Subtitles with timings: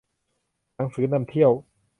[0.75, 1.51] หนังสือนำเที่ยว